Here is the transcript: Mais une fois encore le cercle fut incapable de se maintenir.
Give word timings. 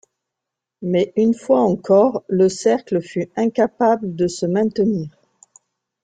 Mais 0.81 1.13
une 1.15 1.35
fois 1.35 1.59
encore 1.59 2.23
le 2.27 2.49
cercle 2.49 3.01
fut 3.01 3.29
incapable 3.35 4.15
de 4.15 4.25
se 4.25 4.47
maintenir. 4.47 5.11